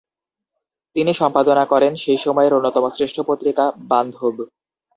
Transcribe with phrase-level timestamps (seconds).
[0.95, 4.35] তিনি সম্পাদনা করেন সেই সময়ের অন্যতম শ্রেষ্ঠ পত্রিকা "বান্ধব"।